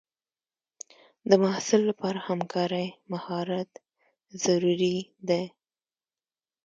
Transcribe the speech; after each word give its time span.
د 1.29 1.31
محصل 1.43 1.81
لپاره 1.89 2.19
همکارۍ 2.29 2.87
مهارت 3.13 3.69
ضروري 4.43 4.97
دی. 5.27 5.43